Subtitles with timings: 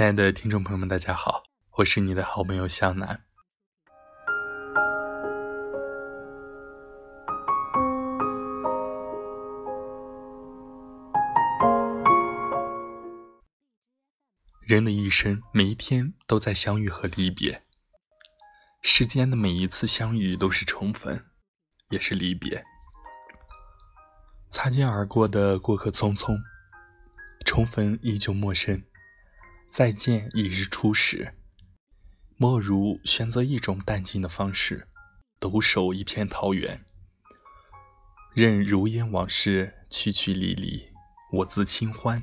[0.00, 1.42] 亲爱的听众朋友们，大家好，
[1.76, 3.22] 我是你的好朋友向南。
[14.62, 17.62] 人的一生，每一天都在相遇和离别。
[18.80, 21.22] 世间的每一次相遇都是重逢，
[21.90, 22.64] 也是离别。
[24.48, 26.40] 擦肩而过的过客匆匆，
[27.44, 28.82] 重逢依旧陌生，
[29.70, 31.32] 再见已是初始。
[32.36, 34.88] 莫如选择一种淡静的方式，
[35.38, 36.84] 独守一片桃源，
[38.34, 40.88] 任如烟往事去去离离，
[41.34, 42.20] 我自清欢，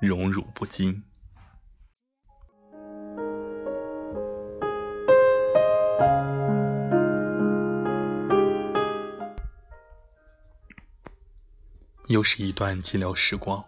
[0.00, 1.04] 荣辱不惊。
[12.08, 13.64] 又是一段寂寥时光。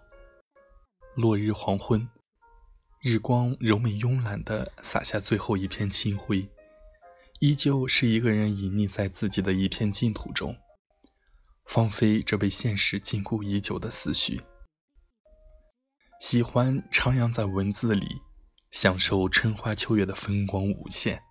[1.15, 2.09] 落日黄昏，
[3.07, 6.49] 日光柔美慵懒地洒下最后一片清辉，
[7.39, 10.57] 依旧是一个人隐匿在自己的一片净土中，
[11.67, 14.41] 放飞这被现实禁锢已久的思绪。
[16.19, 18.23] 喜欢徜徉在文字里，
[18.71, 21.23] 享受春花秋月的风光无限。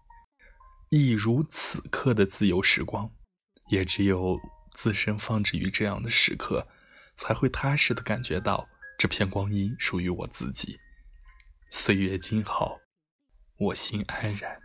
[0.92, 3.10] 亦如此刻的自由时光，
[3.70, 4.40] 也只有
[4.76, 6.68] 自身放置于这样的时刻。
[7.16, 10.80] 才会踏实的感觉到这片光阴属于我自己。
[11.76, 12.80] 岁月静好，
[13.58, 14.60] 我心安然。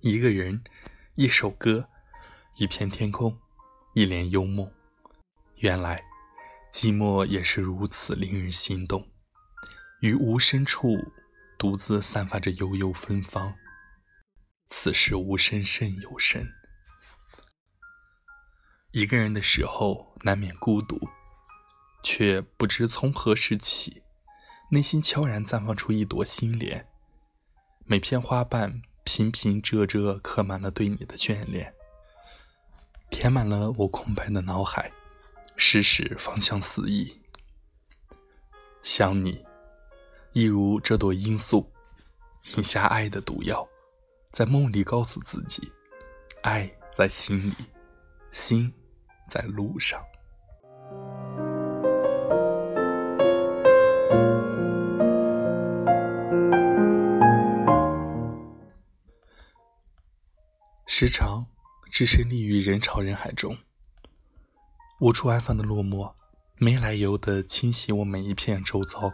[0.00, 0.64] 一个人，
[1.16, 1.86] 一首歌，
[2.56, 3.38] 一片天空，
[3.92, 4.72] 一帘幽梦。
[5.56, 6.02] 原来。
[6.72, 9.06] 寂寞也是如此令人心动，
[10.00, 10.96] 于无声处
[11.60, 13.54] 独自散发着幽幽芬芳。
[14.68, 16.50] 此时无声胜有声。
[18.92, 20.98] 一个人的时候难免孤独，
[22.02, 24.02] 却不知从何时起，
[24.70, 26.88] 内心悄然绽放出一朵心莲。
[27.84, 31.74] 每片花瓣平平仄仄刻满了对你的眷恋，
[33.10, 34.90] 填满了我空白的脑海。
[35.56, 37.20] 时时芳香四溢，
[38.80, 39.44] 想你，
[40.32, 41.68] 一如这朵罂粟，
[42.56, 43.68] 饮下爱的毒药，
[44.30, 45.72] 在梦里告诉自己，
[46.42, 47.54] 爱在心里，
[48.30, 48.72] 心
[49.28, 50.00] 在路上。
[60.86, 61.44] 时常
[61.90, 63.56] 置身立于人潮人海中。
[65.00, 66.12] 无处安放的落寞，
[66.58, 69.12] 没来由的侵袭我每一片周遭。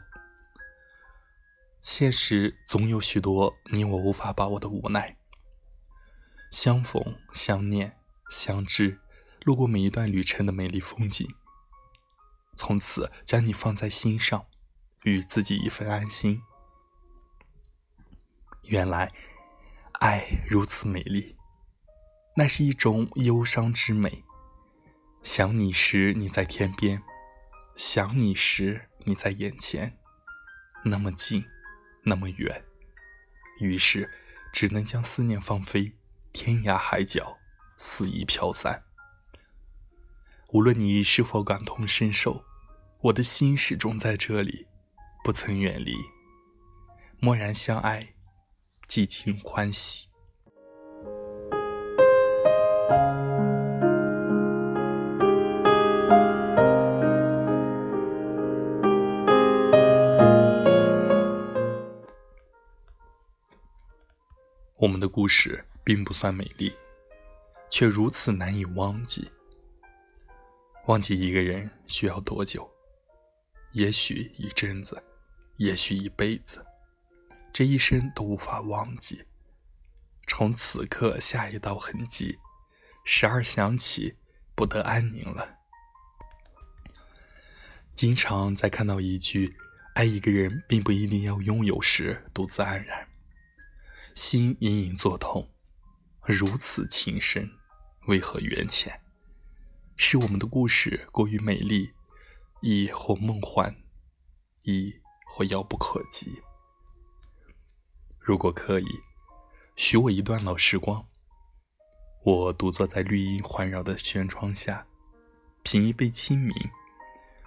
[1.89, 5.17] 现实总有许多你我无法把握的无奈。
[6.51, 7.97] 相逢、相念、
[8.29, 8.99] 相知，
[9.45, 11.33] 路过每一段旅程的美丽风景。
[12.57, 14.47] 从此将你放在心上，
[15.05, 16.43] 与自己一份安心。
[18.65, 19.13] 原来，
[20.01, 21.37] 爱如此美丽，
[22.35, 24.25] 那是一种忧伤之美。
[25.23, 26.99] 想你时，你在天边；
[27.77, 29.97] 想你时，你在眼前，
[30.85, 31.45] 那么近，
[32.09, 32.65] 那么远。
[33.59, 34.09] 于是，
[34.53, 35.93] 只能将思念放飞，
[36.33, 37.37] 天涯海角，
[37.79, 38.85] 肆意飘散。
[40.53, 42.45] 无论你是否感同身受，
[43.01, 44.69] 我的心始终在这里，
[45.25, 45.97] 不曾远离。
[47.19, 48.15] 默然相爱，
[48.87, 50.07] 寂静欢喜。
[64.79, 66.71] 我们的故事并不算美丽，
[67.71, 69.31] 却如此难以忘记。
[70.85, 72.71] 忘记一个人需要多久？
[73.73, 75.03] 也许一阵子，
[75.57, 76.63] 也许一辈子，
[77.55, 79.25] 这一生都无法忘记。
[80.27, 82.39] 从此刻下一道痕迹，
[83.03, 84.15] 时而想起，
[84.55, 85.57] 不得安宁了。
[87.95, 89.57] 经常在看到一句
[89.97, 93.09] “爱一个人并不一定要拥有”时，独自黯然。
[94.17, 95.47] 心隐隐作痛，
[96.25, 97.51] 如此情深，
[98.07, 98.99] 为何缘浅？
[99.95, 101.93] 是我们的故事过于美丽，
[102.63, 103.77] 亦或梦幻，
[104.65, 104.91] 亦
[105.27, 106.41] 或遥不可及？
[108.19, 108.87] 如果可以，
[109.77, 111.07] 许我一段老时光，
[112.25, 114.87] 我独坐在绿荫环绕的轩窗下，
[115.63, 116.55] 品一杯清明，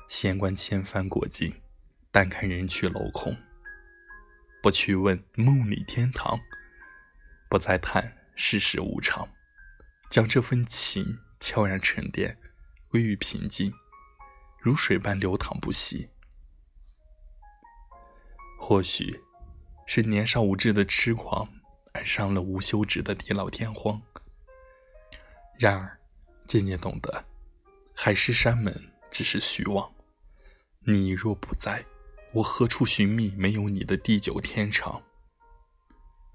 [0.07, 1.51] 闲观千帆过尽，
[2.11, 3.35] 淡看人去楼空，
[4.61, 6.39] 不去问梦里天堂。
[7.49, 9.27] 不再叹世事无常，
[10.09, 12.37] 将这份情悄然沉淀，
[12.87, 13.73] 归于平静，
[14.61, 16.09] 如水般流淌不息。
[18.59, 19.19] 或许
[19.87, 21.49] 是年少无知的痴狂，
[21.93, 23.99] 爱上了无休止的地老天荒。
[25.57, 25.99] 然而，
[26.47, 27.25] 渐渐懂得，
[27.95, 28.73] 海誓山盟
[29.09, 29.91] 只是虚妄。
[30.81, 31.83] 你若不在，
[32.31, 35.01] 我何处寻觅没有你的地久天长？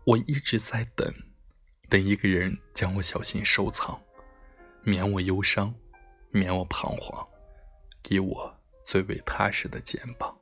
[0.06, 1.10] 我一直在等，
[1.88, 3.98] 等一个人将我小心收藏，
[4.82, 5.74] 免我忧伤，
[6.30, 7.26] 免我彷徨，
[8.02, 8.54] 给我
[8.84, 10.36] 最为踏实的肩膀。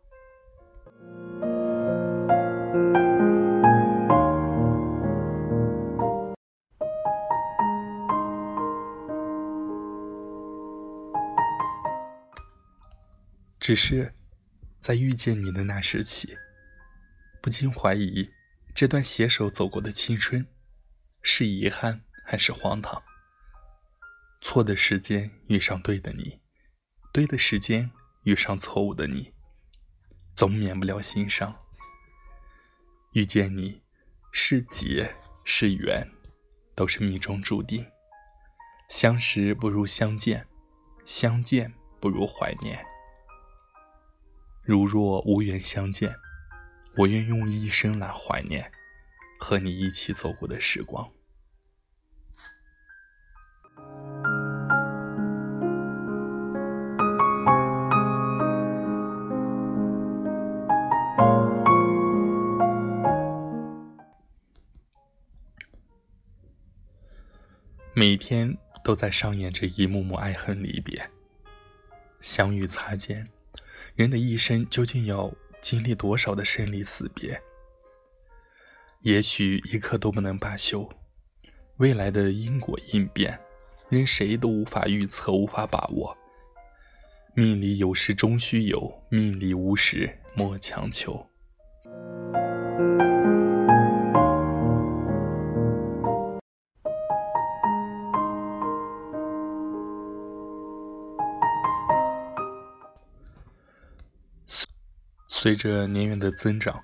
[13.60, 14.12] 只是，
[14.80, 16.36] 在遇见你的那时起，
[17.40, 18.28] 不禁怀疑，
[18.74, 20.46] 这段携手走过的青春，
[21.22, 23.02] 是遗憾还是荒唐？
[24.40, 26.40] 错的时间遇上对的你，
[27.12, 27.90] 对的时间
[28.24, 29.32] 遇上错误的你，
[30.34, 31.54] 总免不了心伤。
[33.12, 33.82] 遇见你，
[34.32, 35.14] 是劫
[35.44, 36.10] 是缘，
[36.74, 37.86] 都是命中注定。
[38.88, 40.46] 相识不如相见，
[41.04, 42.84] 相见不如怀念。
[44.64, 46.14] 如若无缘相见，
[46.94, 48.70] 我愿用一生来怀念
[49.40, 51.10] 和你一起走过的时光。
[67.94, 71.08] 每天都在上演着一幕幕爱恨离别，
[72.20, 73.28] 相遇擦肩。
[73.94, 77.40] 人的一生究竟要经历多少的生离死别？
[79.00, 80.86] 也许一刻都不能罢休。
[81.78, 83.40] 未来的因果应变，
[83.88, 86.16] 任谁都无法预测，无法把握。
[87.34, 91.26] 命里有时终须有，命里无时莫强求。
[105.42, 106.80] 随着年月的增长，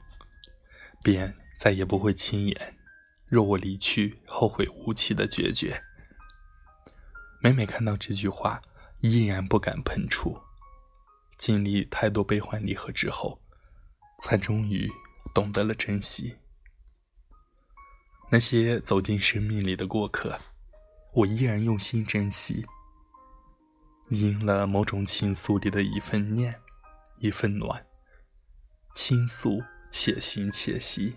[1.01, 2.77] 便再也不会轻言
[3.31, 5.81] “若我离去，后会无期”的决绝。
[7.41, 8.61] 每每看到这句话，
[8.99, 10.37] 依然不敢喷出。
[11.37, 13.41] 经历太多悲欢离合之后，
[14.25, 14.91] 才终于
[15.33, 16.37] 懂得了珍惜
[18.29, 20.37] 那些走进生命里的过客。
[21.15, 22.67] 我依然用心珍惜，
[24.09, 26.61] 因了某种情愫里的一份念，
[27.19, 27.87] 一份暖。
[28.95, 31.17] 倾诉，且行且惜。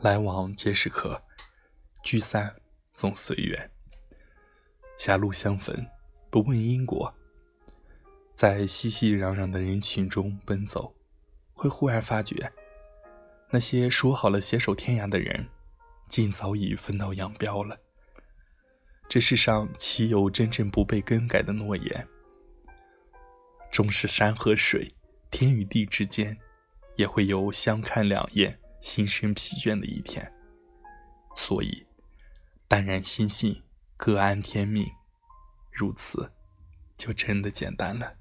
[0.00, 1.22] 来往皆是客，
[2.02, 2.56] 聚散
[2.92, 3.70] 总随缘。
[4.98, 5.86] 狭路相逢，
[6.30, 7.12] 不问因果。
[8.34, 10.94] 在熙熙攘攘的人群中奔走，
[11.52, 12.52] 会忽然发觉。
[13.54, 15.46] 那些说好了携手天涯的人，
[16.08, 17.78] 竟早已分道扬镳了。
[19.10, 22.08] 这世上岂有真正不被更改的诺言？
[23.70, 24.90] 终是山和水、
[25.30, 26.34] 天与地之间，
[26.96, 30.32] 也会有相看两厌、心生疲倦的一天。
[31.36, 31.86] 所以，
[32.66, 33.62] 淡然心性，
[33.98, 34.90] 各安天命，
[35.70, 36.32] 如此，
[36.96, 38.14] 就真的简单了。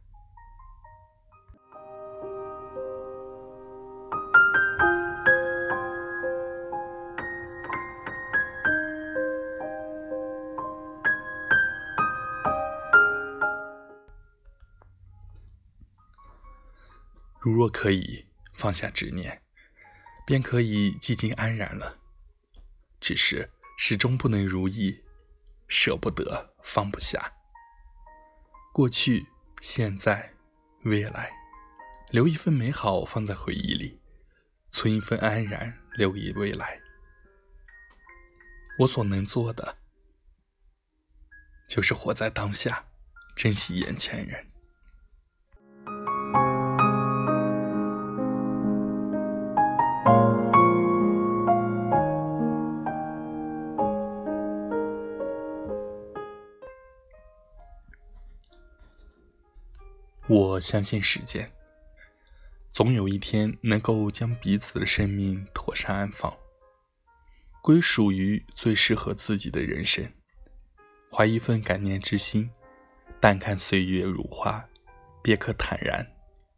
[17.44, 19.42] 如若可以放下执念，
[20.28, 21.98] 便可以寂静安然了。
[23.00, 25.04] 只是始终不能如意，
[25.68, 27.34] 舍不得，放不下。
[28.72, 29.26] 过去、
[29.60, 30.36] 现在、
[30.84, 31.32] 未来，
[32.12, 34.00] 留一份美好放在回忆里，
[34.70, 36.80] 存一份安然留以未来。
[38.78, 39.80] 我所能做的，
[41.68, 42.86] 就是活在当下，
[43.36, 44.51] 珍惜眼前人。
[60.62, 61.52] 相信时间，
[62.72, 66.34] 总有一天能够将彼此的生命妥善安放。
[67.62, 70.12] 归属于最适合自己的人生。
[71.12, 72.50] 怀一份感念之心，
[73.20, 74.66] 淡看岁月如花，
[75.22, 76.04] 便可坦然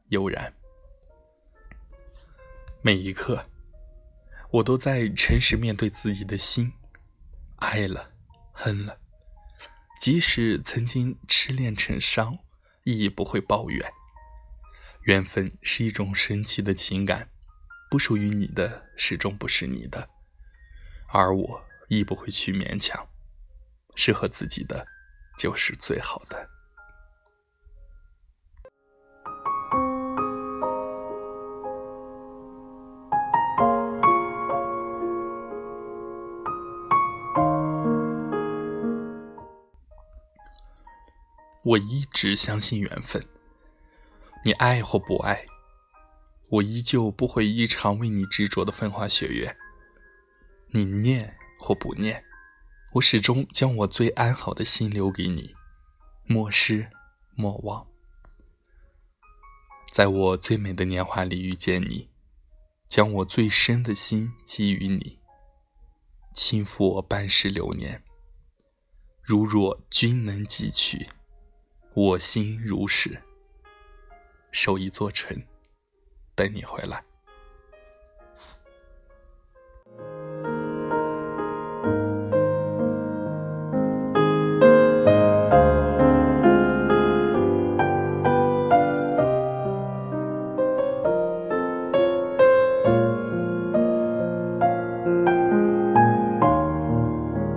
[0.10, 0.54] 悠然。
[2.82, 3.46] 每一刻，
[4.52, 6.72] 我都在诚实面对自己的心，
[7.56, 8.12] 爱了，
[8.52, 8.98] 恨了，
[10.00, 12.38] 即使曾经痴恋成伤，
[12.84, 13.92] 亦不会抱怨。
[15.04, 17.30] 缘分是一种神奇的情感，
[17.90, 20.10] 不属于你的，始终不是你的，
[21.10, 23.08] 而我亦不会去勉强。
[23.96, 24.88] 适合自己的，
[25.38, 26.50] 就是最好的。
[41.74, 43.26] 我一直相信缘分，
[44.46, 45.48] 你爱或不爱，
[46.52, 49.56] 我依旧不会异常为你执着的风花雪月。
[50.68, 52.24] 你念或不念。
[52.94, 55.56] 我始终将我最安好的心留给你，
[56.26, 56.92] 莫失
[57.36, 57.88] 莫忘。
[59.92, 62.08] 在我最美的年华里遇见你，
[62.88, 65.18] 将我最深的心寄予你，
[66.36, 68.04] 轻抚我半世流年。
[69.24, 71.10] 如若君能记取，
[71.96, 73.22] 我心如石，
[74.52, 75.40] 守一座城，
[76.34, 77.04] 等你回来。